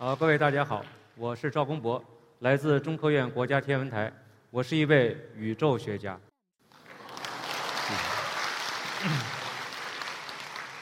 [0.00, 0.80] 好，各位大家好，
[1.16, 2.00] 我是赵公博，
[2.38, 4.12] 来自中科院国家天文台，
[4.48, 6.16] 我是一位宇宙学家。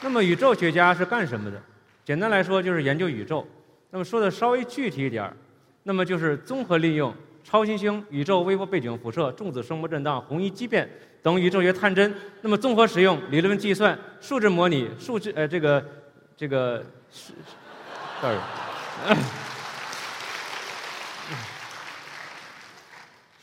[0.01, 1.59] 那么宇宙学家是干什么的？
[2.05, 3.43] 简单来说就是研究宇宙。
[3.89, 5.35] 那么说的稍微具体一点儿，
[5.81, 7.11] 那么就是综合利用
[7.43, 10.87] 超新星、宇宙微波背景辐射、重子声波震荡、红移畸变
[11.23, 15.83] 等宇宙学探针，那么综合使用理论计算、数值模拟、数值呃这个
[16.35, 16.85] 这个
[18.21, 18.37] ，sorry。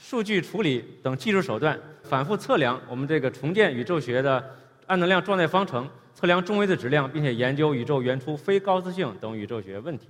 [0.01, 10.09] 数据处理等技术手段，反复测量我们这个重建宇宙学的暗能量状态方程，测量中微的质量，并且研究宇宙原初非高斯性等宇宙学问题。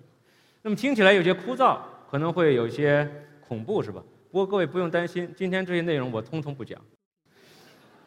[0.60, 1.78] 那么听起来有些枯燥，
[2.10, 3.08] 可能会有些
[3.40, 4.02] 恐怖，是吧？
[4.30, 6.78] 不过各位不用担心，今天这些内容我通通不讲。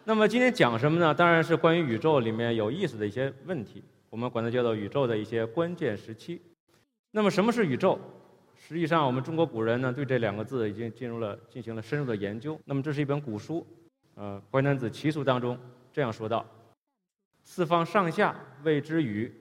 [0.04, 1.14] 那么今天讲什么呢？
[1.14, 6.42] 当然是关于宇宙里面有意思的一些问题，我们管它叫做宇宙的一些关键时期。
[7.12, 8.00] 那么什么是宇宙？
[8.56, 12.60] 实际上，我们中国古人呢对这两个字已经进入了进行了深入的研究。
[12.66, 13.66] 那么这是一本古书，
[14.16, 15.58] 呃，《淮南子·齐俗》当中
[15.94, 16.46] 这样说道
[17.46, 19.34] ：“四方上下谓之宇，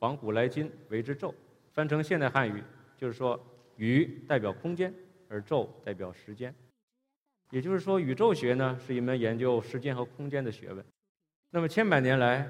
[0.00, 1.32] 往古来今为之宙。”
[1.72, 2.62] 翻成现代汉语
[2.96, 3.38] 就是说，
[3.76, 4.92] 宇代表空间，
[5.28, 6.54] 而宙代表时间。
[7.50, 10.84] 也就是说，宇宙学呢是一门研究时间和空间的学问。
[11.50, 12.48] 那么千百年来，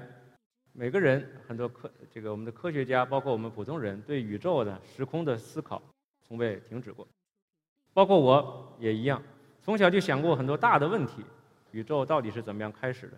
[0.77, 5.81] 每个人很多科这个我们的科学家，包括我们普通人，对宇宙的时空的思考
[6.27, 7.07] 从未停止过，
[7.93, 9.23] 包括我也一样，
[9.61, 11.23] 从小就想过很多大的问题：
[11.71, 13.13] 宇宙到底是怎么样开始的？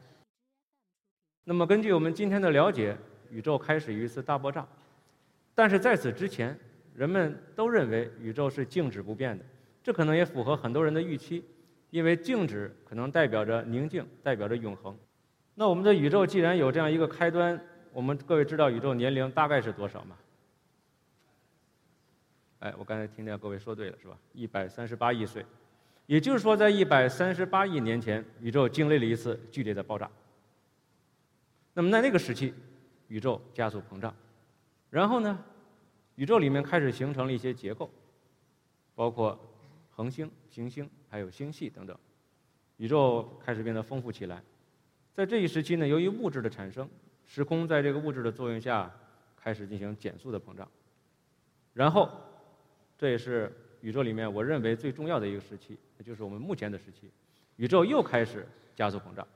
[1.45, 2.95] 那么根据我们今天的了解，
[3.31, 4.67] 宇宙开始于一次大爆炸，
[5.55, 6.55] 但是在此之前，
[6.93, 9.43] 人们都认为宇宙是静止不变的，
[9.81, 11.43] 这可能也符合很多人的预期，
[11.89, 14.95] 因为静止可能代表着宁静，代表着永恒。
[15.59, 17.59] 那我们的宇宙既然有这样一个开端，
[17.91, 20.15] 我们各位知道宇宙年龄大概是多少吗？
[22.59, 24.15] 哎，我刚才听见各位说对了，是吧？
[24.33, 25.43] 一百三十八亿岁，
[26.05, 30.07] 也就是说，在一百三十八亿年前，宇宙经历了一次剧烈的爆炸。
[31.73, 32.53] 那么在那个时期，
[33.07, 34.15] 宇宙加速膨胀，
[34.91, 35.43] 然后呢，
[36.17, 37.89] 宇宙里面开始形成了一些结构，
[38.93, 39.39] 包括
[39.89, 41.97] 恒星、行星还有星系等等，
[42.77, 44.39] 宇宙开始变得丰富起来。
[45.17, 46.87] 在这一时期呢，由于物质的产生，
[47.25, 48.87] 时空在这个物质的作用下
[49.35, 50.69] 开始进行减速的膨胀，
[51.73, 52.07] 然后，
[52.95, 53.51] 这也是
[53.81, 57.09] 宇宙里面我认为最重要的一个时期，也就是我们目前的时期，
[57.55, 59.27] 宇宙又开始加速膨胀。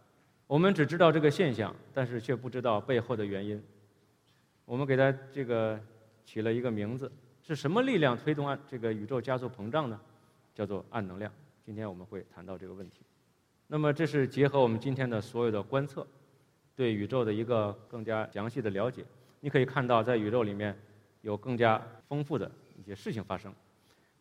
[0.46, 3.59] 我们只知道这个现象，但是却不知道背后的原因。
[4.66, 5.81] 我们给它这个
[6.24, 10.00] 起了一个名字，是什么力量推动暗这个宇宙加速膨胀呢？
[10.53, 11.34] 叫做暗能量。
[11.66, 12.97] 今天我们会谈到这个问题。
[13.74, 16.06] 那么，这是结合我们今天的所有的观测，
[16.76, 19.06] 对宇宙的一个更加详细的了解。
[19.40, 20.78] 你可以看到，在宇宙里面
[21.22, 23.56] 有更加丰富的一些事情发生。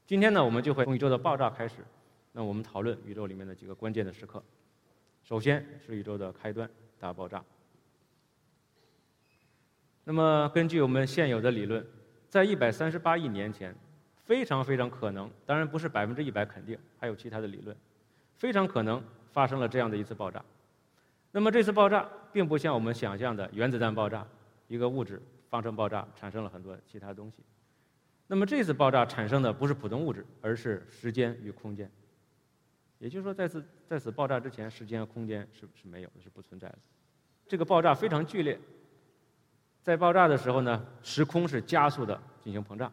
[0.07, 1.79] 今天呢，我们就会从宇宙的爆炸开始。
[2.31, 4.41] 那我们讨论宇宙里面的几个关键的时刻。
[5.25, 7.45] 首先是宇宙的开端——大爆炸。
[10.05, 11.85] 那么，根据我们现有的理论，
[12.29, 13.75] 在一百三十八亿年前，
[14.15, 17.77] 非常非常可能，当然不是百分之一百肯定，还有其他的理论，
[18.37, 19.03] 非常可能。
[19.33, 20.45] 发生了这样的一次爆炸，
[21.33, 24.27] 那么这次爆炸并不像我们想象的原子弹爆炸，
[24.69, 27.43] 一个物质发生爆炸产生了很多其他东西。
[28.27, 31.91] 那么这次爆炸产生的不是普通物质，而是时间与空间。
[32.99, 36.79] 也就是说，在此在此爆炸之前，时间和空间是是没有的，是不存在的。
[37.49, 38.61] 这个爆炸非常剧烈，
[39.83, 42.93] 在爆炸的时候呢，时空是加速的进行膨胀。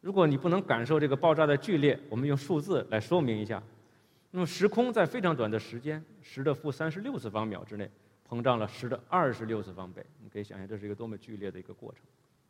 [0.00, 3.62] 如果你不能感受这个爆炸的剧烈，我们用数字来说明一下。
[4.36, 7.88] 那么时空在非常短的时间，十的负三十六次方秒之内，
[8.28, 10.04] 膨胀了十的二十六次方倍。
[10.20, 12.00] 你可以想象，这是一个多么剧烈的一个过程。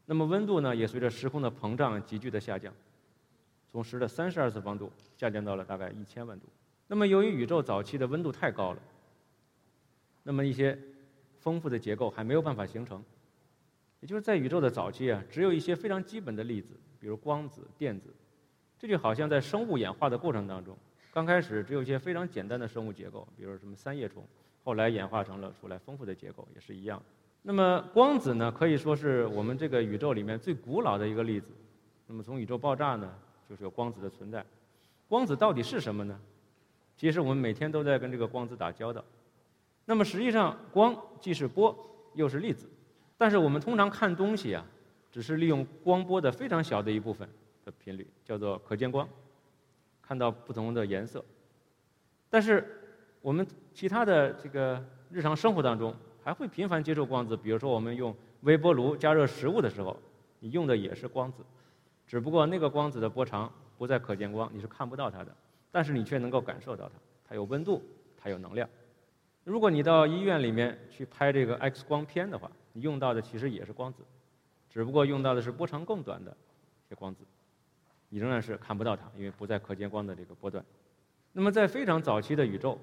[0.06, 2.72] 那么温度呢，也随着时空的膨胀急剧的下降，
[3.70, 6.46] 从十的三十二次方度下降到了大概一千万度。
[6.86, 8.78] 那么由于宇宙早期的温度太高了，
[10.22, 10.78] 那么一些
[11.40, 13.04] 丰富的结构还没有办法形成。
[14.00, 18.08] 也就是在宇宙的早期啊，只有一些非常基本的粒子，比如光子、电子。
[18.78, 20.74] 这就好像在生物演化的过程当中。
[21.14, 24.26] 刚开始只有一些非常简单的生物结构，比如什么三叶虫，
[24.64, 27.00] 后来演化成了出来丰富的结构，也是一样。
[27.42, 31.52] 那么光子呢，可以说是我们这个宇宙里面最古老的一个粒子。
[32.08, 33.14] 那么从宇宙爆炸呢，
[33.48, 34.44] 就是有光子的存在。
[35.06, 36.18] 光子到底是什么呢？
[36.96, 39.04] 其实我们每天都在跟这个光子打交道。
[39.84, 41.76] 那么实际上，光既是波，
[42.14, 42.68] 又是粒子。
[43.16, 44.66] 但是我们通常看东西啊，
[45.12, 47.28] 只是利用光波的非常小的一部分
[47.64, 49.08] 的频率，叫做可见光。
[50.06, 51.24] 看到不同的颜色，
[52.28, 52.80] 但是
[53.22, 59.96] 我们其他的这个日常生活当中还会频繁接触光子，比如说我们用微波炉加热食物的时候，
[60.40, 61.42] 你用的也是光子，
[62.06, 65.34] 只不过那个光子的波长不在可见光，你是看不到它的，
[65.72, 66.94] 但是你却能够感受到它，
[67.26, 67.82] 它有温度，
[68.16, 68.68] 它有能量。
[69.42, 74.02] 如果你到医院里面去拍这个 X 光片的话，你用到的其实也是光子，
[74.68, 76.30] 只不过用到的是波长更短的
[76.86, 77.24] 一些光子，
[78.14, 80.64] 你仍然是看不到它，因为不在可见光的这个波段。
[81.32, 82.78] 那么在非常早期的宇宙，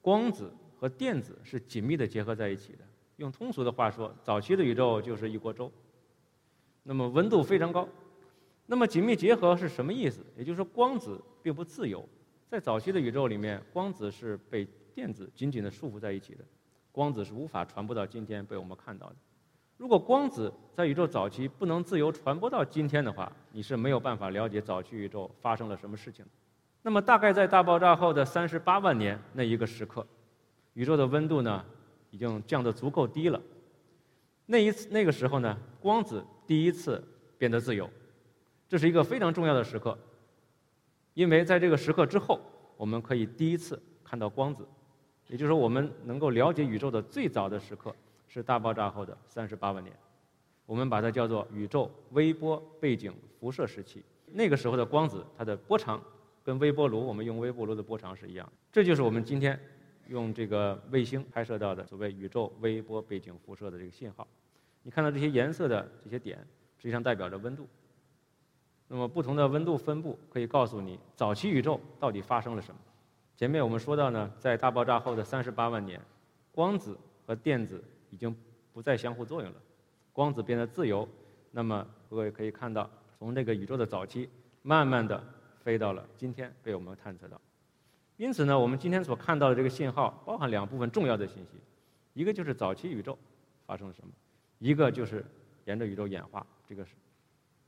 [0.00, 2.78] 光子和电子是紧密的结合在一起的。
[3.16, 5.70] 用通俗的话说，早期的宇宙就是一锅粥。
[6.82, 7.86] 那么温度非常高。
[8.64, 10.24] 那么紧密结合是什么意思？
[10.34, 12.08] 也就是说，光子并不自由。
[12.48, 16.44] 在早期的宇宙里面，光子是被电子紧紧地束缚在一起的，
[16.90, 19.16] 光子是无法传播到今天被我们看到的。
[19.80, 26.22] 如果光子在宇宙早期不能自由传播到今天的话，你是没有办法了解早期宇宙发生了什么事情。
[26.82, 30.06] 那么大概在大爆炸后的三十八万年那一个时刻，
[30.74, 31.64] 宇宙的温度呢
[32.10, 33.40] 已经降得足够低了。
[34.44, 37.02] 那一次那个时候呢，光子第一次
[37.38, 37.88] 变得自由，
[38.68, 39.96] 这是一个非常重要的时刻，
[41.14, 42.38] 因为在这个时刻之后，
[42.76, 44.68] 我们可以第一次看到光子，
[45.28, 47.96] 也就是说，我们能够了解宇宙的最早的时刻
[48.30, 49.94] 是大爆炸后的三十八万年，
[50.64, 54.02] 我们把它叫做宇宙微波背景辐射时期。
[54.32, 56.02] 那个时候的光子，它的波长。
[56.42, 59.60] 跟微波炉，我们用微波炉的波长是一样，这就是我们今天
[60.08, 64.26] 用这个卫星拍摄到的所谓宇宙微波背景辐射的这个信号。
[64.82, 66.38] 你看到这些颜色的这些点，
[66.78, 67.68] 实际上代表着温度。
[68.88, 72.80] 那么不同的温度分布可以告诉你早期宇宙到底发生了什么。
[73.36, 76.00] 前面我们说到呢，在大爆炸后的三十八万年，
[76.52, 78.36] 光子和电子已经
[78.72, 79.56] 不再相互作用了，
[80.12, 81.08] 光子变得自由。
[81.50, 84.28] 那么各位可以看到，从这个宇宙的早期，
[84.62, 85.22] 慢慢的。
[85.62, 87.38] 飞到了今天被我们探测到，
[88.16, 91.60] 因此呢，我们今天所看到的这个信号包含两部分重要的信息，
[92.14, 93.16] 一个就是早期宇宙
[93.66, 94.10] 发生了什么，
[94.58, 95.22] 一个就是
[95.66, 96.94] 沿着宇宙演化这个是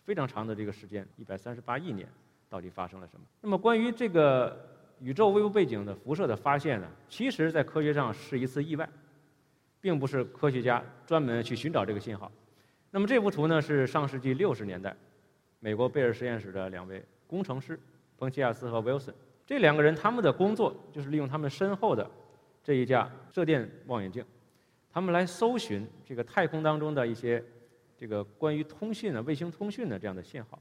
[0.04, 2.08] 非常长的这个时间一百三十八亿年
[2.48, 3.26] 到底发生了什么。
[3.42, 4.58] 那么关于这个
[4.98, 8.88] 宇宙微波背景的辐射的发现呢，其实在科学上是一次意外，
[9.82, 12.32] 并不是科学家专门去寻找这个信号。
[12.90, 14.96] 那么这幅图呢是上世纪六十年代
[15.60, 17.04] 美国贝尔实验室的两位。
[17.26, 17.78] 工程师
[18.18, 19.14] 彭齐亚斯和 Wilson
[19.46, 22.08] 这两个人，他们的工作就是利用他们身后的
[22.62, 24.24] 这一架射电望远镜，
[24.92, 27.42] 他们来搜寻这个太空当中的一些
[27.96, 30.58] 这个关于通讯的卫星通讯的这样的信号。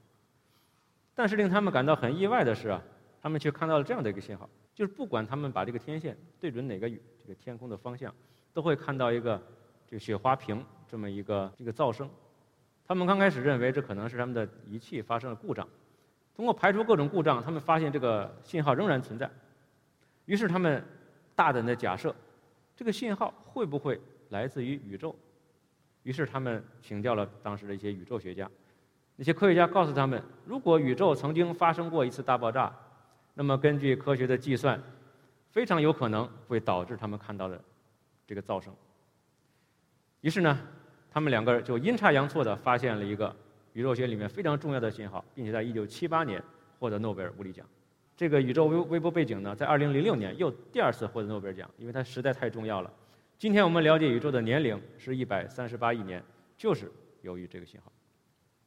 [1.13, 2.81] 但是令他们感到很意外的是啊，
[3.21, 8.13] 他们却看到了这样的一个信号，就是不管他们把这个天线对准哪个这个天空的方向，
[8.53, 9.42] 都会看到一个
[9.88, 12.09] 这个雪花屏这么一个这个噪声。
[12.86, 15.68] 他们刚开始认为这可能是他们的仪器发生了故障。
[16.36, 19.30] 通过排除各种故障，他们发现这个信号仍然存在。
[20.25, 20.83] 于是他们
[21.36, 22.15] 大胆的假设，
[22.75, 24.00] 这个信号会不会
[24.30, 25.15] 来自于宇宙？
[26.04, 28.50] 于是他们请教了当时的一些宇宙学家。
[29.15, 32.74] 那些科学家告诉他们，如果宇宙曾经发生过一次大爆炸，
[33.33, 34.81] 那么根据科学的计算，
[35.51, 37.62] 非常有可能会导致他们看到的
[38.31, 38.74] 这个噪声。
[40.22, 40.57] 于是呢，
[41.10, 43.36] 他们两个人就阴差阳错的发现了一个。
[43.74, 46.42] 宇宙学里面非常重要的信号，并且在1978年
[46.80, 47.66] 获得诺贝尔物理奖。
[48.16, 52.94] 这个宇宙微微波背景呢，在2006年又第二次获得诺贝尔奖，因为它实在太重要了。
[53.38, 56.23] 今天我们了解宇宙的年龄是一百三十八亿年，
[56.57, 56.90] 就是
[57.21, 57.92] 由于这个信号。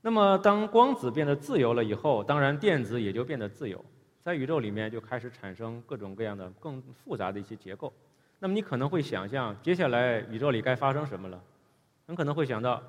[0.02, 3.82] 那么，当光子变得自由了以后，当然电子也就变得自由，
[4.20, 7.90] 在宇宙里面就开始产生各种各样的更复杂的一些结构。
[8.44, 11.42] 那么你可能会想象，接下来宇宙里该发生什么了？
[12.06, 12.82] 很可能会想到。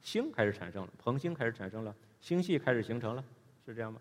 [0.00, 3.24] 星开始产生了，恒星开始产生了，星系开始形成了，
[3.66, 4.00] 是这样吗？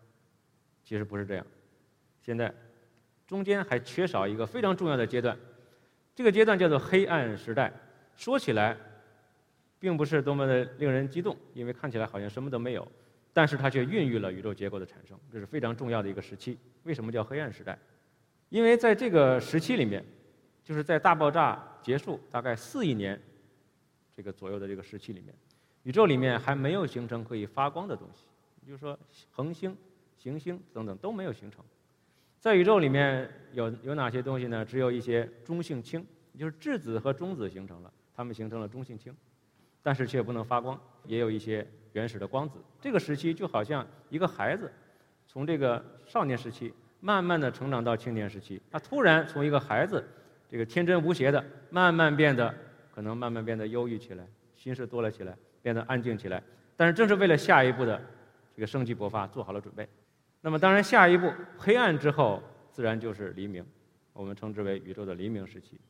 [0.83, 1.43] 其实不是这样。
[2.21, 2.53] 现在
[3.25, 5.35] 中间还缺少一个非常重要的阶段，
[6.13, 7.73] 这个阶段叫做黑暗时代。
[8.15, 8.77] 说起来，
[9.79, 12.88] 并不是多么的令人激动，因为看起来好像什么都没有，
[13.33, 16.59] 但是它却孕育了宇宙结构的产生，这是非常重要的一个时期。
[16.83, 17.79] 为什么叫黑暗时代？
[18.50, 20.05] 因为在这个时期里面，
[20.63, 23.20] 就是在大爆炸结束大概四亿年
[24.15, 25.34] 这个左右的这个时期里面。
[25.84, 28.25] 宇宙里面还没有形成可以发光的东西，
[28.62, 28.98] 也就是说，
[29.32, 29.75] 恒星、
[30.17, 31.63] 行星等等都没有形成。
[32.39, 34.63] 在宇宙里面有有哪些东西呢？
[34.63, 36.05] 只有一些中性氢，
[36.38, 39.13] 就是质子和中子形成了，它们形成了中性氢，
[39.82, 40.79] 但是却不能发光。
[41.05, 42.60] 也有一些原始的光子。
[42.79, 44.72] 这个时期就好像一个孩子，
[45.27, 50.01] 从这个少年时期慢慢的成长到青年时期，他突然从一个孩子，
[50.53, 52.53] 这个天真无邪的，慢慢变得
[52.93, 54.24] 可能慢慢变得忧郁起来，
[54.55, 55.36] 心事多了起来。
[55.63, 56.43] 变得安静起来，
[56.75, 58.00] 但是正是为了下一步的
[58.55, 59.89] 这个生机勃发做好了准备。
[60.41, 63.65] 那么，当然下一步黑暗之后，自然就是黎明，
[64.12, 65.81] 我们称之为宇宙的黎明时期。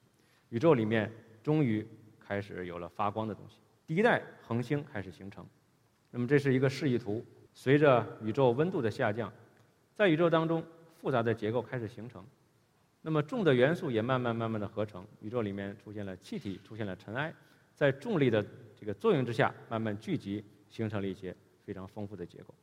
[0.47, 1.85] 宇宙里面终于
[2.25, 5.45] 开始有了发光的东西，第一代恒星开始形成。
[6.09, 9.29] 那么这是一个示意图，随着宇宙温度的下降，
[9.93, 10.63] 在宇宙当中
[11.01, 12.23] 复杂的结构开始形成，
[13.05, 17.33] 那么重的元素也慢慢慢慢的合成，宇宙里面出现了气体，出现了尘埃，
[17.75, 18.43] 在重力的
[18.79, 22.55] 这个作用之下慢慢聚集，形成了一些非常丰富的结构。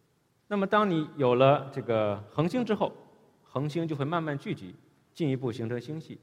[0.49, 2.91] 那么当你有了这个恒星之后，
[3.43, 4.75] 恒星就会慢慢聚集，
[5.13, 6.19] 进一步形成星系，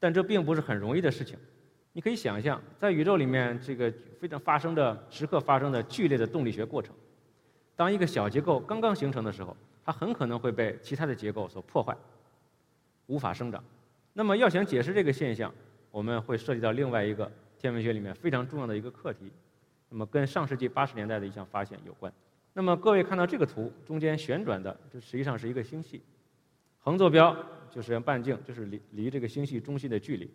[0.00, 1.38] 但这并不是很容易的事情。
[1.92, 6.94] 你可以想象，在宇宙里面这个非常发生的时刻发生的剧烈的动力学过程，
[7.76, 11.96] 当一个小结构刚刚形成的时候，它很可能会被其他的结构所破坏，
[13.08, 13.62] 无法生长。
[14.14, 15.52] 那么要想解释这个现象，
[15.90, 19.30] 我们会涉及到另外一个天文学里面非常重要的一个课题，
[19.88, 22.12] 那么跟上世纪八十年代的一项发现有关。
[22.54, 26.00] 那么各位看到这个图，中间旋转的这实际上是一个星系。
[26.80, 27.36] 横坐标
[27.70, 30.26] 就是半径，就是离离这个星系中心的距离；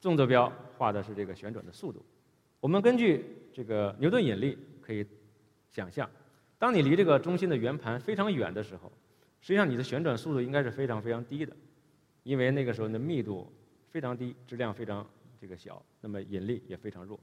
[0.00, 2.04] 纵坐标画的是这个旋转的速度。
[2.60, 5.06] 我们根据这个牛顿引力可以
[5.70, 6.10] 想象，
[6.58, 8.90] 当你离这个中心的圆盘非常远的时候，
[9.40, 11.54] 实际上你的旋转速度应该是非常非常低的，
[12.26, 13.48] 因为那个时候的密度
[13.88, 15.08] 非常低，质量非常
[15.40, 17.16] 这个小，那么引力也非常弱。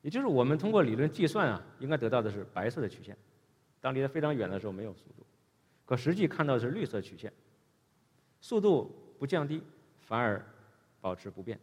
[0.00, 3.14] 也就是我们通过理论计算啊，应该得到的是白色的曲线。
[3.82, 5.26] 当离得非常远的时候没有速度，
[5.84, 7.30] 可实际看到的是绿色曲线。
[8.40, 9.62] 速度不降低，
[10.00, 10.42] 反而
[11.02, 11.60] 保持不变。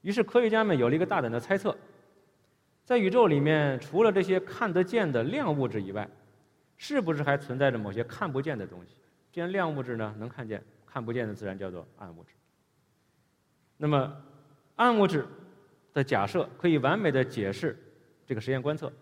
[0.00, 1.76] 于是科学家们有了一个大胆的猜测：
[2.84, 6.10] 在宇宙里面，除了这些看得见的亮物质以外，
[6.76, 8.96] 是不是还存在着某些看不见的东西？
[9.30, 10.60] 既然亮物质呢能看见，
[10.92, 12.30] 看不见的自然叫做暗物质。
[13.76, 14.16] 那么，
[14.76, 15.26] 暗物质
[15.92, 17.78] 的假设可以完美的解释
[18.26, 18.92] 这个实验观测。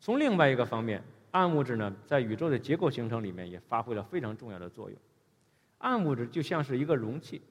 [0.00, 4.98] 从另外一个方面，暗物质呢在宇宙的结构形成里面也发挥了非常重要的作用。
[5.78, 7.42] 暗物质就像是一个容器，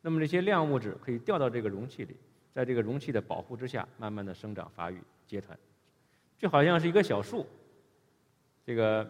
[0.00, 2.16] 那么这些亮物质可以掉到这个容器里，
[2.52, 5.56] 在这个容器的保护之下，慢慢的生长发育结团，
[6.38, 7.46] 就好像是一个小树。
[8.66, 9.08] 这个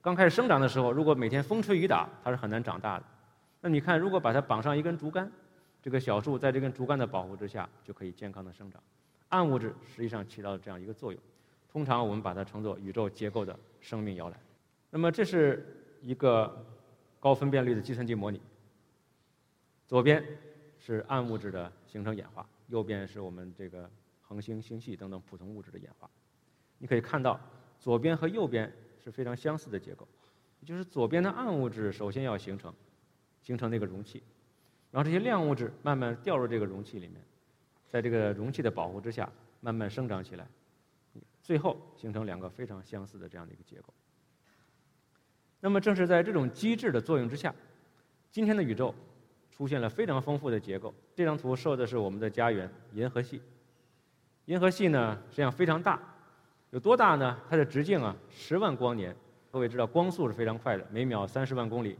[0.00, 3.04] 刚开始生长的时候，如果每天风吹雨打，它是很难长大的。
[3.62, 5.32] 那你看，如果把它绑上一根竹竿，
[5.80, 8.82] 这个小树在这根竹竿的保护之下，就可以健康的生长。
[9.30, 11.22] 暗物质实际上起到了这样一个作用，
[11.70, 14.38] 通常我们把它称作宇宙结构的生命摇篮。
[14.90, 15.64] 那么这是
[16.02, 16.66] 一个。
[17.22, 18.42] 高分辨率的计算机模拟。
[19.86, 20.26] 左边
[20.76, 23.88] 是暗物质的形成演化，右边是我们这个
[24.20, 26.10] 恒星、星系等等普通物质的演化。
[26.78, 27.38] 你可以看到，
[27.78, 30.08] 左边和右边是非常相似的结构，
[30.66, 32.74] 就是左边的暗物质首先要形成，
[33.42, 34.22] 形成那个容器，
[34.90, 37.16] 然后这些亮物质慢慢掉入这个容器里面，
[37.90, 39.28] 在这个容器的保护之下
[39.60, 40.46] 慢慢生长起来，
[41.42, 43.92] 最后形成两个非常相似的这样的一个结构。
[45.60, 47.54] 那么正是在这种机制的作用之下，
[48.30, 48.94] 今天的宇宙
[49.50, 50.94] 出现了非常丰富的结构。
[51.14, 53.40] 这张图说的是我们的家园——银河系。
[54.46, 56.00] 银河系呢实际上非常大，
[56.70, 57.38] 有多大呢？
[57.48, 59.14] 它的直径啊十万光年。
[59.52, 61.98] 各位知道光速是非常快的，每秒三十万公里，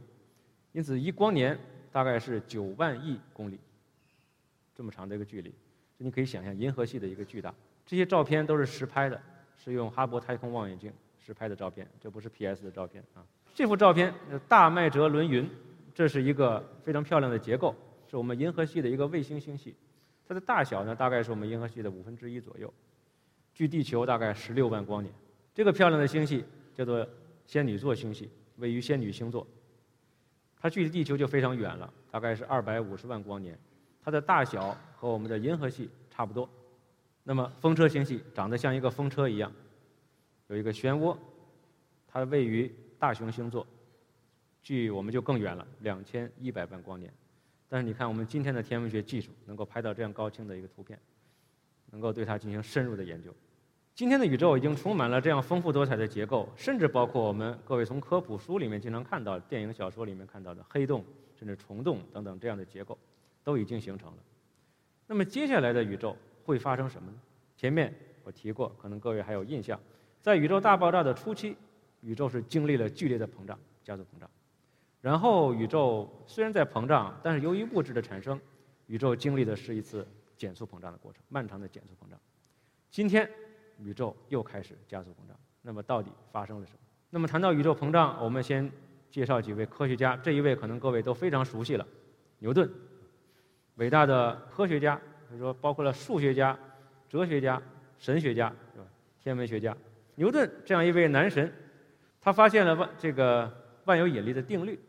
[0.73, 1.57] 因此一光年
[1.91, 3.59] 大概是九万亿公里，
[4.75, 5.53] 这么长的一个距离，
[5.97, 7.53] 你可以想象银河系的一个巨大。
[7.85, 9.21] 这些照片都是实拍的，
[9.57, 10.91] 是用哈勃太空望远镜
[11.23, 13.23] 实拍的照片，这不是 PS 的照片啊。
[13.53, 14.13] 这幅照片，
[14.47, 15.47] 大麦哲伦云，
[15.93, 17.75] 这是一个非常漂亮的结构，
[18.09, 19.75] 是我们银河系的一个卫星星系。
[20.27, 22.73] 它的大小呢，大概是我们银河系的五分之一左右，
[23.53, 25.13] 距地球大概十六万光年。
[25.53, 27.07] 这个漂亮的星系叫做
[27.45, 28.27] 仙女座星系，
[28.57, 29.45] 位于仙女星座。
[30.63, 33.59] 它距离地球就非常远了，大概是二百五十万光年。
[34.01, 36.49] 它的大小和我们的银河系差不多。
[37.23, 39.51] 那么风车星系长得像一个风车一样，
[40.47, 41.17] 有一个漩涡，
[42.07, 42.73] 它位于。
[42.97, 43.67] 大熊星座，
[44.61, 47.13] 距我们就更远了，两千一百万光年。
[47.67, 50.97] 但是你看，我们今天的天文学技术能够拍到这样高清的一个图片，
[51.91, 53.35] 能够对它进行深入的研究。
[53.95, 62.97] 今天的宇宙已经充满了这样丰富多彩的结构，甚至包括我们各位从科普书里面经常看到、电影、小说里面看到的黑洞，甚至虫洞等等这样的结构，
[63.43, 64.17] 都已经形成了。
[65.05, 67.17] 那么接下来的宇宙会发生什么呢？
[67.55, 69.79] 前面我提过，可能各位还有印象，
[70.23, 71.55] 在宇宙大爆炸的初期。
[72.01, 74.29] 宇宙是经历了剧烈的膨胀、加速膨胀，
[74.99, 78.37] 然后宇宙虽然在膨胀，但是由于物质的产生，
[78.87, 82.19] 宇宙经历的是一次减速膨胀的过程，漫长的减速膨胀。
[82.91, 83.29] 今天，
[83.79, 85.37] 宇宙又开始加速膨胀。
[85.61, 86.79] 那么到底发生了什么？
[87.09, 88.69] 那么谈到宇宙膨胀，我们先
[89.09, 90.17] 介绍几位科学家。
[90.17, 91.87] 这一位可能各位都非常熟悉了，
[92.39, 92.69] 牛顿，
[93.75, 94.99] 伟大的科学家，
[95.29, 96.57] 可以说包括了数学家、
[97.07, 97.61] 哲学家、
[97.97, 98.85] 神学家，是吧？
[99.21, 99.77] 天文学家，
[100.15, 101.53] 牛顿这样一位男神。
[102.19, 103.51] 他发现了万这个
[103.85, 104.79] 万有引力的定律，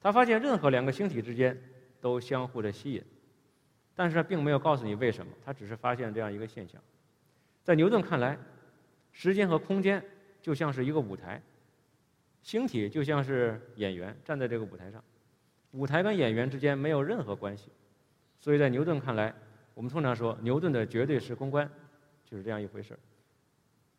[0.00, 1.56] 他发现任何两个星体之间
[2.00, 3.02] 都相互的吸引，
[3.94, 6.82] 但是他并没有告诉你为什么，他只是发现这样一个现象。
[7.64, 8.38] 在牛顿看来，
[9.10, 10.04] 时间和空间
[10.42, 11.42] 就像是一个舞台，
[12.42, 15.02] 星体就像是演员站在这个舞台上，
[15.72, 17.70] 舞台跟演员之间没有任何关系。
[18.38, 19.34] 所以在牛顿看来，
[19.72, 21.68] 我们通常说牛顿的绝对时空观
[22.24, 23.00] 就是这样一回事儿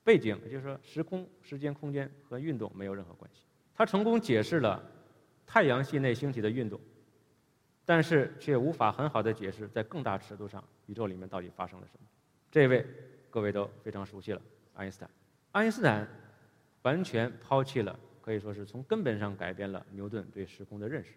[0.04, 3.42] 背景就是说时空、时间、空间和运动没有任何关系。
[3.74, 4.82] 他成功解释了
[5.48, 6.80] 太阳系内星体的运动，
[7.84, 12.08] 但是却无法很好的解释在更大尺度上宇宙里面到底发生了什么。
[12.52, 12.86] 这位
[13.36, 14.42] 各位都非常熟悉了，
[14.76, 15.10] 爱因斯坦。
[15.52, 16.08] 爱因斯坦
[16.84, 21.12] 完全抛弃了，可以说是从根本上改变了牛顿对时空的认识。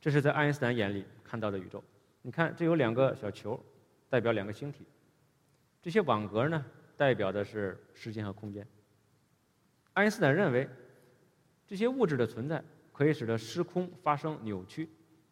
[0.00, 1.82] 这是在爱因斯坦眼里看到的宇宙。
[2.22, 3.60] 你看，这有两个小球，
[4.08, 4.86] 代表两个星体。
[5.82, 6.64] 这些网格呢，
[6.96, 8.64] 代表的是时间和空间。
[9.94, 10.68] 爱因斯坦认为，
[11.66, 12.62] 这些物质的存在
[12.92, 14.88] 可以使得时空发生扭曲。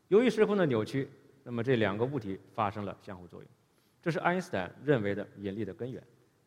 [0.08, 1.08] 由于时空的扭曲，
[1.44, 3.48] 那么这两个物体发生了相互作用。
[4.02, 6.02] 这是爱因斯坦认为的引力的根源，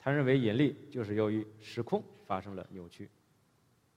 [0.05, 3.09] 他认为引力就是由于时空发生了扭曲。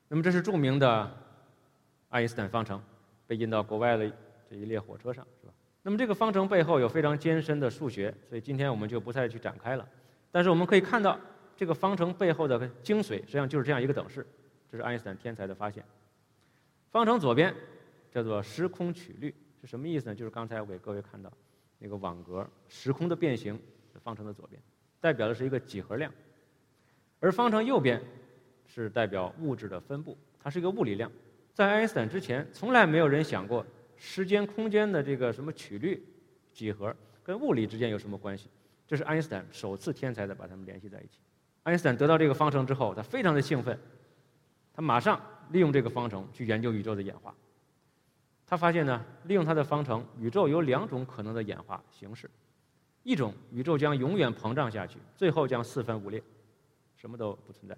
[0.08, 1.14] 那么这是著名的
[2.08, 2.82] 爱因斯坦方程，
[3.26, 4.10] 被印到国外的
[4.48, 5.52] 这一列火车上，是吧？
[5.82, 9.86] 那么这个方程背后有非常艰深的数学，所以今天我们就不再去展开了。
[10.32, 11.20] 但是我们可以看到，
[11.54, 14.26] 这个方程背后的精髓实际上就是这样一个等式，
[14.72, 15.84] 这是爱因斯坦天才的发现。
[16.90, 17.54] 方程左边
[18.10, 20.14] 叫做时空曲率，是什么意思呢？
[20.14, 21.30] 就是刚才我给各位看到。
[21.78, 23.60] 那个网格时空的变形，
[24.02, 24.60] 方程的左边
[25.00, 26.12] 代表的是一个几何量，
[27.20, 28.00] 而方程右边
[28.66, 31.10] 是代表物质的分布，它是一个物理量。
[31.54, 33.64] 在爱因斯坦之前，从来没有人想过
[33.96, 36.02] 时间空间的这个什么曲率
[36.52, 38.48] 几何跟物理之间有什么关系。
[38.86, 41.18] 这是爱因斯坦首次天才的把它们联系在一起。
[41.64, 43.78] 爱因斯坦得到这个方程之后，他非常的兴奋，
[44.72, 47.34] 他马上利用这个方程去研究宇宙的演化。
[48.46, 52.30] 他发现呢，利用他的方程，宇宙有两种可能的演化形式：
[53.02, 56.22] 一种宇宙将永远膨胀下去，最后将四分五裂，
[56.96, 57.74] 什么都不存在；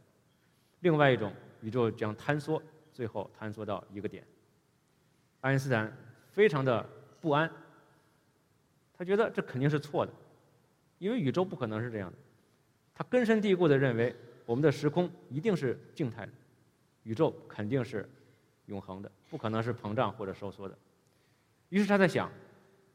[0.81, 4.25] 另外一种宇宙将坍缩，最后坍缩到一个点。
[5.41, 5.93] 爱因斯坦
[6.33, 6.87] 非常的
[7.21, 7.51] 不安，
[8.93, 10.13] 他觉得这肯定是错的，
[10.99, 12.17] 因为宇宙不可能是这样的。
[12.95, 14.15] 他根深蒂固地认为，
[14.47, 16.33] 我们的时空一定是静态的，
[17.03, 18.09] 宇宙肯定是。
[18.67, 20.79] 永恒的，不可能是膨胀或者收缩的。
[21.71, 22.31] 于是他在想，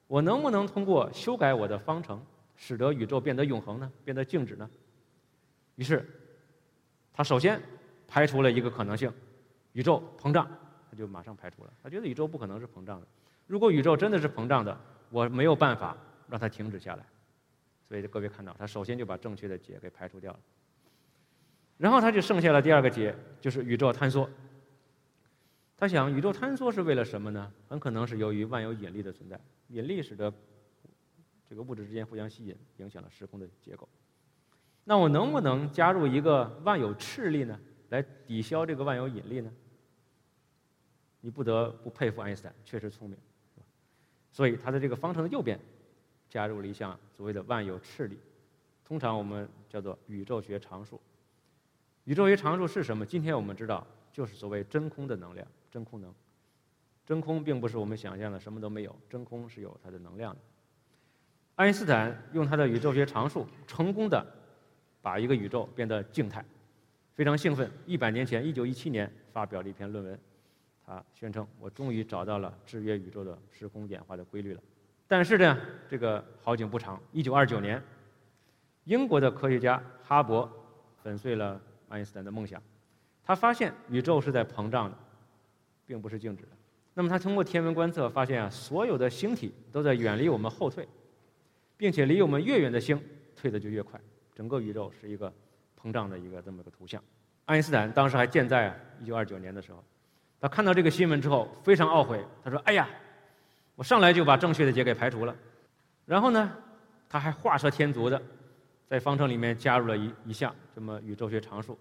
[0.07, 2.23] 我能不能通过修改我的方程，
[2.55, 3.91] 使得宇宙变得永恒呢？
[4.03, 4.69] 变得静止呢？
[5.75, 6.07] 于是，
[7.13, 7.61] 他首先
[8.07, 9.11] 排除了一个可能性，
[9.73, 10.47] 宇宙膨胀，
[10.89, 11.73] 他就马上排除了。
[11.81, 13.07] 他觉得宇宙不可能是膨胀的。
[13.47, 15.97] 如果宇宙真的是膨胀的，我没有办法
[16.29, 17.05] 让它停止下来。
[17.87, 20.39] 所以各位看到，他首先就把正确的解给排除掉了。
[21.77, 24.29] 然后他就剩下了第二个解，就是宇宙坍缩。
[25.77, 27.51] 他想，宇宙坍缩是为了什么呢？
[27.67, 29.39] 很可能是由于万有引力的存在，
[29.69, 30.33] 引力使得
[31.47, 33.87] 这个物质之间互相吸引，影响了时空的结构。
[34.83, 39.51] 那我能不能加入一个万有斥力呢，来抵消这个万有引力呢？
[41.21, 43.17] 你不得不佩服爱因斯坦，确实聪明，
[44.31, 45.59] 所以他在这个方程的右边
[46.29, 48.19] 加入了一项所谓的万有斥力，
[48.83, 51.01] 通常我们叫做宇宙学常数。
[52.03, 53.03] 宇宙学常数是什么？
[53.03, 55.47] 今天我们知道，就是所谓真空的能量。
[55.71, 56.13] 真空能，
[57.05, 60.39] 真空并不是我们想象的什么都没有，真空是有它的能量的。
[61.55, 64.25] 爱因斯坦用他的宇宙学常数，成功的
[65.01, 66.43] 把一个宇宙变得静态，
[67.13, 67.71] 非常兴奋。
[67.85, 70.19] 一百年前，一九一七年发表了一篇论文，
[70.85, 74.61] 他宣称我终于找到了制约宇宙的时空演化的规律了。
[75.07, 77.81] 但是呢，这个好景不长，一九二九年，
[78.85, 80.49] 英国的科学家哈勃
[81.03, 82.61] 粉碎了爱因斯坦的梦想，
[83.23, 84.97] 他发现宇宙是在膨胀的。
[85.87, 86.49] 并不是静止的。
[86.97, 90.87] 那么他通过天文观测发现啊，所有的星体都在远离我们后退，
[91.75, 92.97] 并且离我们越远的星
[93.35, 93.99] 退的就越快。
[94.33, 95.31] 整个宇宙是一个
[95.77, 97.03] 膨胀的一个这么个图像。
[97.43, 99.83] 爱因斯坦当时还健在啊，一九二九年的时候，
[100.39, 102.87] 他看到这个新闻之后非常懊悔，他说：“哎呀，
[103.75, 105.35] 我上来就把正确的解给排除了。”
[106.07, 106.49] 然后呢，
[107.09, 108.21] 他还画蛇添足的
[108.87, 111.77] 在方程里面加入了一一项这么宇宙学常数。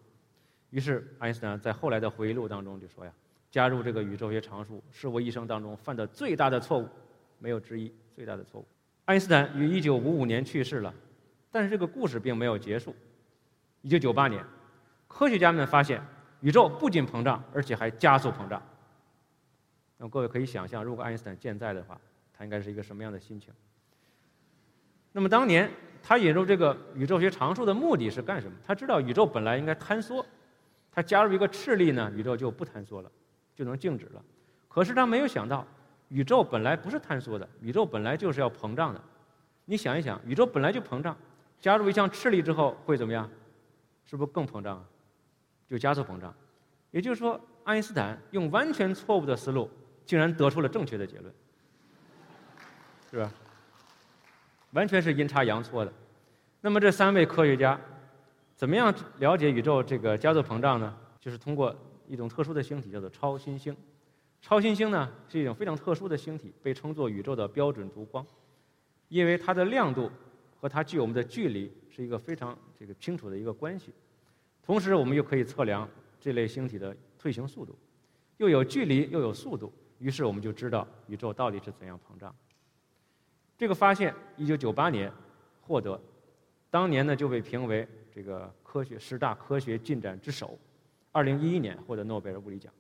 [0.71, 3.13] 于是爱因斯坦在后来的回忆录当中就说呀。
[3.55, 6.89] 加入这个宇宙学常数是我一生当中犯的最大的错误，
[7.39, 8.67] 没有之一，最大的错误。
[9.05, 10.93] 爱因斯坦于1955年去世了，
[11.53, 12.93] 但是这个故事并没有结束。
[13.85, 14.45] 1998年，
[15.07, 16.05] 科学家们发现
[16.41, 18.61] 宇宙不仅膨胀，而且还加速膨胀。
[19.99, 21.97] 那么各位可以想象，如果爱因斯坦健在的话，
[22.37, 23.55] 他应该是一个什么样的心情？
[25.13, 25.71] 那么当年
[26.03, 28.59] 他引入这个宇宙学常数的目的是干什么？
[28.67, 30.27] 他知道宇宙本来应该坍缩，
[30.91, 33.09] 他加入一个斥力呢，宇宙就不坍缩了。
[33.55, 34.23] 就能静止了，
[34.69, 35.67] 可是他没有想到，
[36.09, 39.01] 宇宙本来不是坍缩的，宇宙本来就是要膨胀的。
[39.65, 41.17] 你想一想，宇宙本来就膨胀，
[41.61, 43.31] 加入一项斥力之后会怎么样？
[44.05, 44.85] 是不是更膨胀啊？
[45.69, 46.35] 就加速膨胀。
[46.91, 49.71] 也就是说，爱因斯坦用完全错误的思路，
[50.05, 51.35] 竟然得出了正确的结论，
[53.11, 53.33] 是吧？
[54.73, 55.93] 完全是阴差阳错的。
[56.61, 57.81] 那么这三位科学家，
[58.57, 60.95] 怎么样了解宇宙这个加速膨胀呢？
[61.19, 61.75] 就是通过
[62.09, 63.77] 一种特殊的星体，叫做超新星。
[64.41, 68.27] 超新星呢是一种非常特殊的星体，被称作宇宙的标准烛光，
[69.09, 70.11] 因为它的亮度
[70.61, 73.93] 和它距我们的距离是一个非常这个清楚的一个关系。
[74.63, 75.89] 同时，我们又可以测量。
[76.21, 77.79] 这类星体的退行速度，
[78.39, 82.35] 又有距离又有速度，于是我们就知道宇宙到底是怎样膨胀。
[83.59, 85.13] 这个发现，一九九八年
[85.61, 86.01] 获得，
[86.71, 90.59] 当年呢就被评为这个科学十大科学进展之首。
[91.15, 92.73] 二零一一年获得诺贝尔物理奖。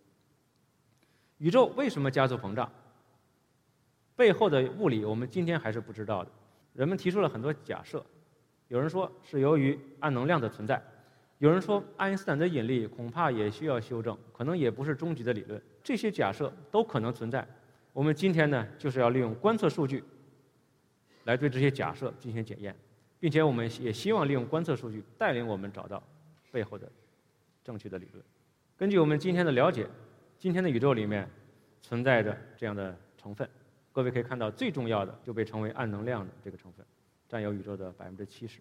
[1.38, 2.68] 宇宙为什么加速膨胀？
[4.16, 6.30] 背后的物理我们今天还是不知道的。
[6.72, 8.04] 人们提出了很多假设，
[8.66, 10.82] 有人说是由于暗能量的存在。
[11.38, 15.62] 有人说，爱因斯坦的引力恐怕也需要修正，可能也不是终极的理论。
[15.84, 17.46] 这些假设都可能存在。
[17.92, 20.02] 我们今天呢，就是要利用观测数据
[21.22, 22.74] 来对这些假设进行检验，
[23.20, 26.02] 并且我们也希望利用观测数据带领我们找到
[26.50, 26.90] 背后的
[27.64, 28.22] 正确的理论。
[28.76, 29.88] 根据我们今天的了解，
[30.38, 31.28] 今天的宇宙里面
[31.80, 33.48] 存在着这样的成分。
[33.90, 36.84] 各位可以看到，最重要的就被称为暗能量的这个成分，
[37.28, 38.60] 占有宇宙的百分之七十。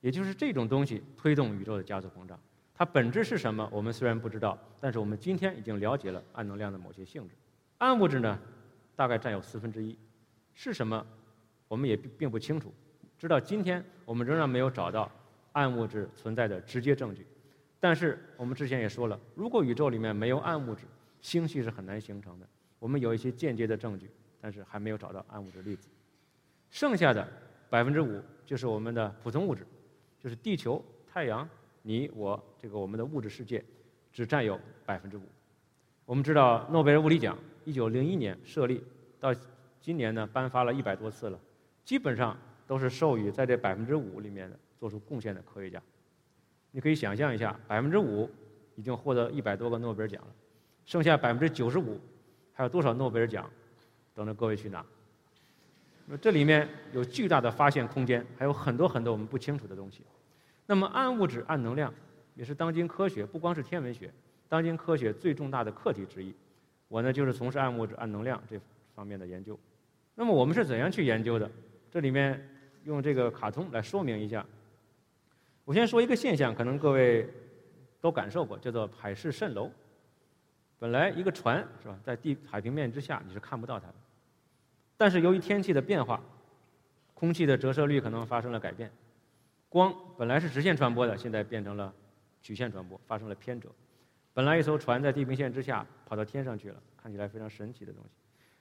[0.00, 2.38] 也就是这种东西推动宇宙的加速膨胀，
[2.74, 3.68] 它本质是什么？
[3.72, 7.34] 我们虽然不知道，但是我们今天已经了解了暗能量的某些性质。
[7.78, 8.38] 暗物质呢，
[8.96, 9.96] 大概占有四分之一，
[10.54, 11.06] 是什么？
[11.68, 12.74] 我们也并不清楚。
[13.16, 15.08] 直到今天，我们仍然没有找到
[15.52, 17.24] 暗物质存在的直接证据。
[17.82, 20.84] 但是我们之前也说了，如果宇宙里面没有暗物质，
[21.20, 22.46] 星系是很难形成的。
[22.78, 24.08] 我们有一些间接的证据，
[24.40, 25.88] 但是还没有找到暗物质粒子。
[26.70, 27.26] 剩下的
[27.68, 29.66] 百分之五就是我们的普通物质。
[30.20, 30.80] 就是地球、
[31.12, 31.48] 太阳、
[31.82, 33.64] 你、我，这个我们的物质世界，
[34.12, 35.22] 只占有百分之五。
[36.04, 38.80] 我们知道诺贝尔物理奖一九零一年设立，
[39.18, 39.34] 到
[39.80, 41.40] 今年呢颁发了一百多次了，
[41.84, 45.82] 基本上都是授予在这百分之五里面的做出贡献的科学家。
[46.72, 48.28] 你可以想象一下，百分之五
[48.74, 50.28] 已经获得一百多个诺贝尔奖了，
[50.84, 52.00] 剩下百分之九十五
[52.52, 53.48] 还有多少诺贝尔奖
[54.14, 54.84] 等着各位去拿？
[56.06, 60.02] 那这里面有巨大的发现空间，还有很多很多我们不清楚的东西。
[60.66, 61.92] 那么暗物质、暗能量
[62.34, 64.10] 也是当今科学不光是天文学，
[64.48, 66.34] 当今科学最重大的课题之一。
[66.88, 68.58] 我呢就是从事暗物质、暗能量这
[68.94, 69.58] 方面的研究。
[70.14, 71.50] 那么我们是怎样去研究的？
[71.90, 72.42] 这里面
[72.84, 74.44] 用这个卡通来说明一下。
[75.64, 77.28] 我先说一个现象，可能各位
[78.00, 79.70] 都感受过，叫做海市蜃楼。
[80.78, 83.94] 本来一个船是吧，在地海平面之下你是看不到它的。
[84.96, 86.20] 但是由于天气的变化，
[87.14, 88.90] 空气的折射率可能发生了改变，
[89.68, 91.94] 光本来是直线传播的，现在变成了
[92.40, 93.68] 曲线传播，发生了偏折。
[94.34, 98.10] 本来一艘船在地平线之下跑到天上去了，看起来非常神奇的东西。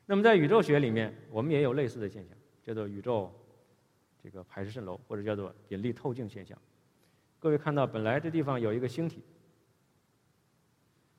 [0.05, 3.33] 那么在宇宙学里面，我们也有类似的现象，叫做宇宙
[4.21, 6.55] 这个海市蜃楼，或者叫做引力透镜现象。
[7.41, 9.19] 各位看到，本来这地方有一个星体，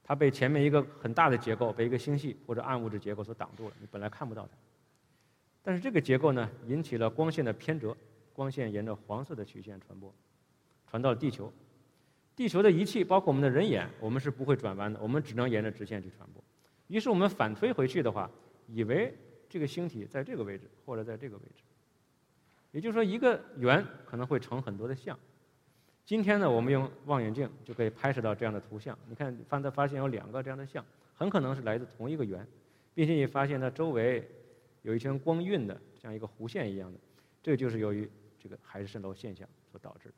[0.04, 4.50] 它被前面一个很大的结构，被一个星系或者暗物质结构所挡住了，你本来看不到它。
[5.64, 7.96] 但是这个结构呢，引起了光线的偏折，
[8.32, 10.14] 光线沿着黄色的曲线传播，
[10.86, 11.52] 传到了地球。
[12.36, 16.40] 地球的仪器，包括我们的人眼，我们是不会转弯的，我们只能沿着直线去传播。
[16.86, 18.30] 于是我们反推回去的话，
[18.68, 19.12] 以为
[19.48, 21.64] 这个星体在这个位置，或者在这个位置。
[22.70, 25.18] 也就是说，一个圆可能会成很多的像。
[26.04, 28.98] 今天呢，我们用望远镜就可以拍摄到这样的图像。
[29.08, 30.84] 你看，发发现有两个这样的像，
[31.14, 32.46] 很可能是来自同一个圆，
[32.94, 34.28] 并且你发现它周围。
[34.84, 36.98] 有一圈光晕的，像一个弧线一样的，
[37.40, 40.14] 这就是由于这个海市蜃楼现象所导致的。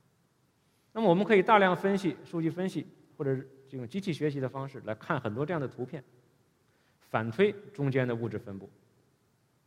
[0.90, 2.87] 那么我们可以大量分析数据分析，
[3.18, 6.03] 或者是用机器学习的方式来看很多这样的图片，
[7.11, 8.70] 反推中间的物质分布。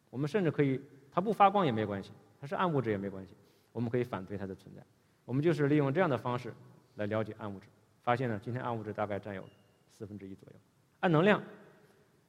[0.10, 2.10] 我们甚至可以，它不发光也没关系，
[2.42, 3.36] 它是暗物质也没关系，
[3.72, 4.82] 我们可以反推它的存在。
[5.28, 6.52] 我们就是利用这样的方式
[6.96, 7.68] 来了解暗物质，
[8.02, 9.44] 发现呢，今天暗物质大概占有
[9.92, 10.56] 四分之一左右。
[11.02, 11.44] 暗能量，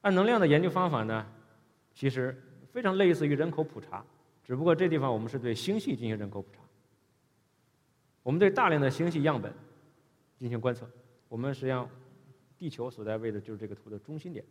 [0.01, 1.25] 暗能量的研究方法呢，
[1.95, 2.37] 其实。
[2.71, 4.05] 非常类似于人口普查，
[4.45, 6.61] 只不过这地方我们是对星系进行人口普查。
[8.23, 9.53] 我们对大量的星系样本
[10.39, 10.89] 进行观测，
[11.31, 11.89] 我们实际上
[12.59, 14.45] 地球所在位置就是这个图的中心点。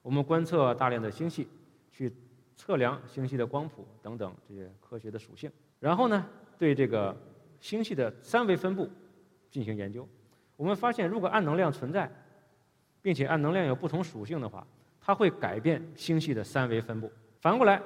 [0.00, 1.48] 我们观测大量的星系，
[1.90, 2.10] 去
[2.54, 6.24] 测量星系的光谱等等这些科学的属性，然后呢，
[6.56, 7.14] 对这个
[7.60, 8.88] 星系的三维分布
[9.50, 10.08] 进行研究。
[10.56, 12.10] 我们发现，如果暗能量存在，
[13.02, 14.66] 并且暗能量有不同属性的话，
[15.00, 17.10] 它会改变星系的三维分布。
[17.40, 17.80] 反过来，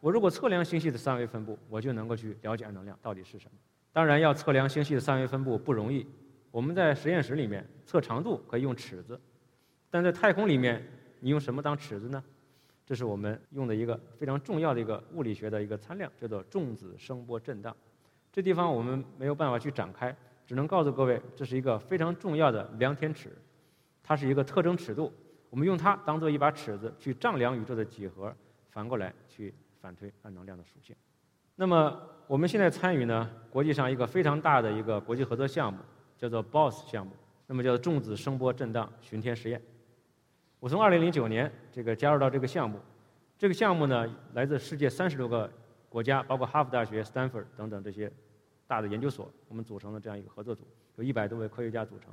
[0.00, 3.58] 我如果测量星系的三维分布，我就能够去了解暗能量到底是什么。
[3.92, 6.06] 当然，要测量星系的三维分布不容易，
[6.50, 9.20] 我们在实验室里面测长度可以用尺子，
[9.90, 10.86] 但在太空里面，
[11.20, 12.22] 你用什么当尺子呢？
[12.84, 17.74] 这是我们用的一个非常重要的一个物理学的一个参量，叫做重子声波振荡。
[18.32, 20.16] 这地方我们没有办法去展开，
[20.46, 23.30] 只能告诉各位，这是一个非常重要的量天尺，
[24.02, 25.12] 它是一个特征尺度，
[25.50, 28.34] 我们用它当做一把尺子去丈量宇宙的几何，
[28.70, 30.96] 反过来去反推暗能量的属性。
[31.56, 35.78] 那么我们现在参与呢，国际上一个非常大的一个国际合作项目，
[36.16, 37.12] 叫做 BOSS 项目，
[37.46, 39.60] 那么叫重子声波振荡巡天实验。
[40.58, 42.80] 我从2009年这个加入到这个项目，
[43.36, 45.52] 这个项目呢来自世界三十多个
[45.92, 48.10] 国家，包括哈佛大学、斯坦福等等这些
[48.66, 52.08] 大的研究所，我们组成了这样一个合作组，有一百多位科学家组成。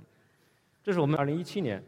[0.83, 1.81] 这是我们2017年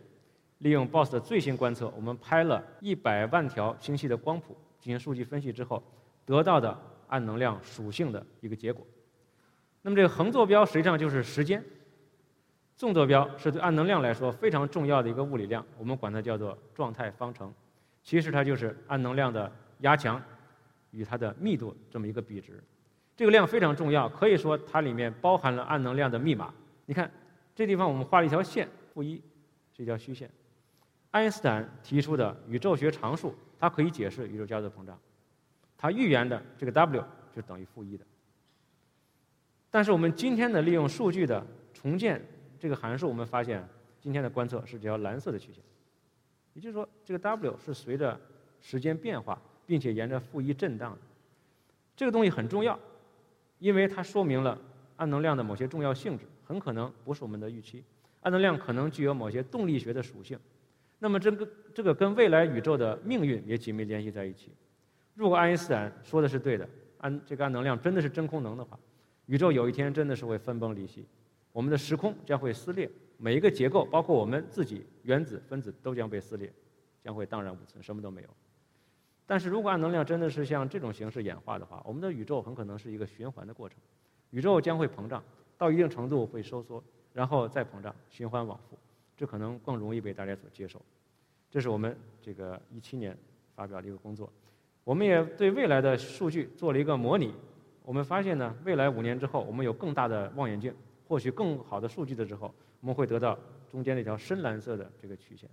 [0.60, 5.84] 利用 BOSS 的最新观测，我们拍了一百万条星系的光谱进行数据分析之后
[6.26, 6.78] 得到的
[7.10, 8.88] 暗能量属性的一个结果。
[9.82, 11.62] 那么这个横坐标实际上就是时间。
[12.78, 17.54] 纵坐标是对暗能量来说非常重要的一个物理量，我们管它叫做状态方程。
[18.02, 19.52] 其实它就是暗能量的
[19.82, 20.20] 压强
[20.92, 22.64] 与它的密度这么一个比值。
[23.16, 26.54] 这个量非常重要，可以说它里面包含了暗能量的密码。
[26.86, 27.12] 你看
[27.56, 29.22] 这地方我们画了一条线，负一，
[29.76, 30.30] 是一条虚线。
[31.12, 34.98] 爱因斯坦提出的宇宙学常数，它可以解释宇宙加速膨胀。
[35.78, 37.04] 它预言的这个 W
[37.36, 38.06] 就等于负一的。
[39.70, 42.22] 但是我们今天的利用数据的重建。
[42.60, 43.68] 这个函数我们发现，
[44.00, 45.64] 今天的观测是这条蓝色的曲线，
[46.54, 48.22] 也就是说，这个 W 是随着
[48.60, 50.98] 时间变化，并且沿着负一震荡。
[51.96, 52.78] 这个东西很重要，
[53.58, 54.60] 因为它说明了
[54.98, 57.82] 暗能量的某些重要性质，很可能不是我们的预期。
[58.20, 60.38] 暗能量可能具有某些动力学的属性，
[61.00, 64.52] 那么这个这个跟未来宇宙的命运也紧密联系在一起。
[65.16, 68.78] 如果爱因斯坦说的是对的，暗这个暗能量真的是真空能的话，
[69.28, 71.06] 宇宙有一天真的是会分崩离析。
[71.54, 76.52] 我们的时空将会撕裂，每一个结构，包括我们自己，原子、分子都将被撕裂，
[77.02, 78.28] 将会荡然无存，什么都没有。
[79.32, 83.78] 但是如果暗能量真的是像这种形式演化的话，我们的宇宙很可能是一个循环的过程，
[84.32, 85.24] 宇宙将会膨胀，
[85.58, 88.78] 到一定程度会收缩，然后再膨胀，循环往复，
[89.16, 90.82] 这可能更容易被大家所接受。
[91.50, 93.18] 这是我们这个一七年
[93.56, 94.30] 发表的一个工作，
[94.84, 97.34] 我们也对未来的数据做了一个模拟，
[97.84, 100.76] 我们发现呢，未来五年之后，我们有更大的望远镜。
[101.08, 103.40] 获取更好的数据的时候，我们会得到
[103.70, 105.50] 中间那条深蓝色的这个曲线。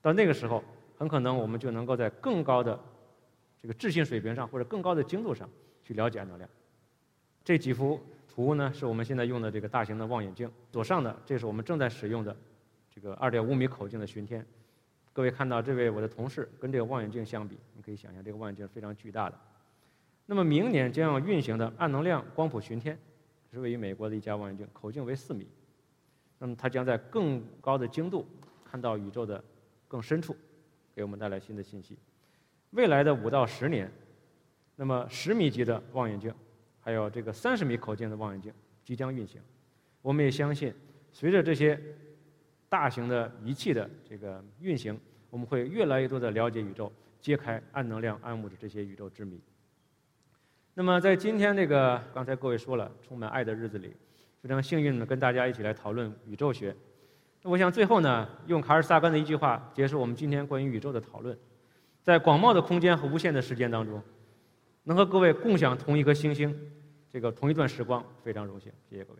[0.00, 0.64] 到那个时候，
[0.96, 2.78] 很可能我们就能够在更高的
[3.60, 5.48] 这个置信水平上，或者更高的精度上
[5.82, 6.48] 去了解暗能量。
[7.44, 10.50] 这几幅图呢，是我们现在用的这个大型的望远镜。
[10.70, 12.36] 左上的这是我们正在使用的
[12.90, 14.44] 这个2.5米口径的巡天。
[15.12, 19.38] 各位看到这位我的同事跟这个望远镜相比，你可以想象这个望远镜是非常巨大的。
[20.26, 22.98] 那么明年将要运行的暗能量光谱巡天。
[23.50, 25.48] 是位于美国的一家望远镜，口径为四米。
[26.38, 28.26] 那么它将在更高的精度
[28.62, 29.42] 看到宇宙的
[29.88, 30.36] 更深处，
[30.94, 31.96] 给我们带来新的信息。
[32.70, 33.90] 未来的五到十年，
[34.76, 36.32] 那么十米级的望远镜，
[36.80, 38.52] 还有这个三十米口径的望远镜
[38.84, 39.40] 即将运行。
[40.02, 40.72] 我们也相信，
[41.10, 41.80] 随着这些
[42.68, 44.98] 大型的仪器的这个运行，
[45.30, 49.40] 我们会越来越多的了解宇宙，揭开暗能量、暗物质这些宇宙之谜。
[50.74, 53.92] 那么在今天这个刚才各位说了充满爱的日子里，
[54.40, 56.74] 非常幸运的跟大家一起来讨论宇宙学。
[57.42, 61.36] 那我想最后呢，用卡尔萨根的一句话结束我们今天关于宇宙的讨论：
[62.08, 64.02] 在广袤的空间和无限的时间当中，
[64.84, 66.58] 能和各位共享同一颗星星，
[67.10, 68.72] 这个同一段时光，非常荣幸。
[68.88, 69.18] 谢谢各位。